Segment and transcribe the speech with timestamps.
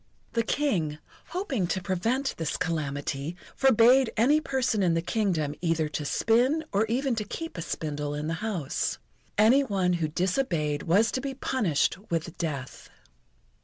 [0.33, 0.97] The King,
[1.27, 6.87] hoping to prevent this calamity, forbade any person in the Kingdom either to spin or
[6.87, 8.97] even to keep a spindle in the house.
[9.37, 12.89] Any one who disobeyed was to be punished with death.